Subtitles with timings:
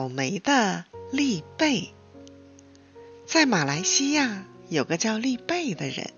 [0.00, 1.92] 倒霉的丽贝。
[3.26, 6.12] 在马来西亚有个叫丽贝的人，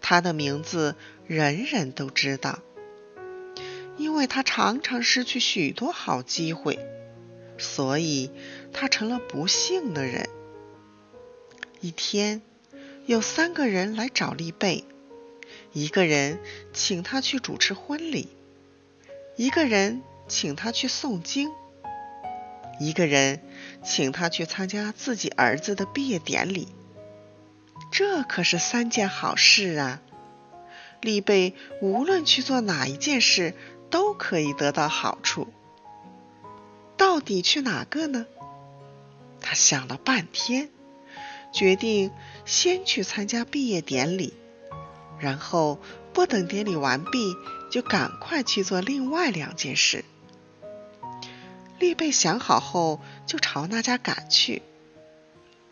[0.00, 0.96] 他的名字
[1.28, 2.58] 人人都知道，
[3.96, 6.80] 因为他常常失去许多好机会，
[7.58, 8.32] 所以
[8.72, 10.28] 他成了不幸的人。
[11.80, 12.42] 一天，
[13.04, 14.84] 有三个人来找丽贝，
[15.72, 16.40] 一个人
[16.72, 18.26] 请他去主持婚礼，
[19.36, 21.52] 一个人请他去诵经。
[22.78, 23.40] 一个人
[23.82, 26.68] 请他去参加自己儿子的毕业典礼，
[27.90, 30.00] 这可是三件好事啊！
[31.00, 33.54] 丽贝无论去做哪一件事，
[33.90, 35.48] 都可以得到好处。
[36.96, 38.26] 到底去哪个呢？
[39.40, 40.70] 他想了半天，
[41.52, 42.10] 决定
[42.44, 44.34] 先去参加毕业典礼，
[45.18, 45.78] 然后
[46.12, 47.34] 不等典礼完毕，
[47.70, 50.04] 就赶快去做另外两件事。
[51.78, 54.62] 丽贝想好后，就朝那家赶去。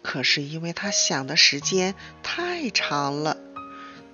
[0.03, 3.39] 可是因为他想的时间太长了，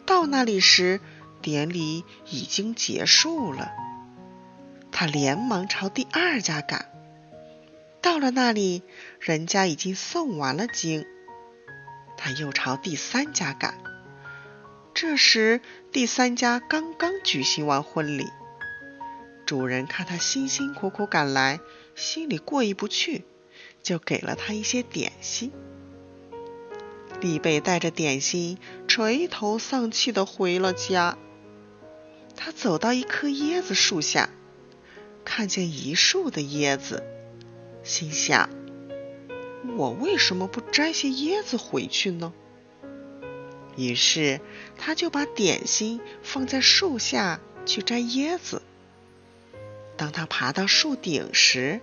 [0.07, 1.01] 到那里时，
[1.43, 3.73] 典礼已经结束了。
[4.93, 6.87] 他连忙朝第二家赶。
[8.01, 8.83] 到了那里，
[9.19, 11.05] 人家已经送完了经。
[12.17, 13.79] 他又朝第三家赶。
[14.95, 15.61] 这时，
[15.93, 18.29] 第三家刚刚举行完婚礼。
[19.51, 21.59] 主人看他辛辛苦苦赶来。
[21.97, 23.25] 心里过意不去，
[23.83, 25.51] 就给了他一些点心。
[27.21, 31.19] 丽贝带着点心，垂头丧气的回了家。
[32.37, 34.31] 他走到一棵椰子树下，
[35.25, 37.03] 看见一树的椰子，
[37.83, 38.49] 心想：
[39.77, 42.33] 我为什么不摘些椰子回去呢？
[43.77, 44.41] 于是
[44.79, 48.63] 他就把点心放在树下去摘椰子。
[50.01, 51.83] 当他爬到树顶时，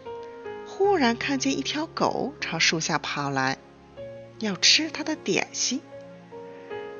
[0.65, 3.59] 忽然看见一条狗朝树下跑来，
[4.39, 5.81] 要吃他的点心。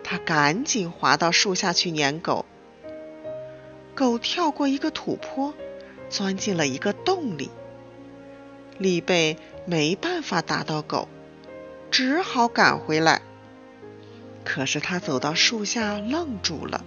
[0.03, 2.45] 他赶紧滑到树下去撵狗。
[3.95, 5.55] 狗跳过一个土坡，
[6.08, 7.49] 钻进了一个洞里。
[8.77, 11.08] 丽贝没办法打到狗，
[11.89, 13.23] 只好赶回来。
[14.45, 16.86] 可是他走到树下愣住了，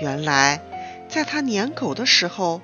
[0.00, 2.62] 原来在他撵狗的时候。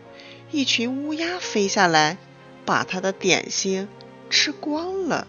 [0.52, 2.18] 一群乌鸦飞下来，
[2.66, 3.88] 把他的点心
[4.28, 5.26] 吃光了。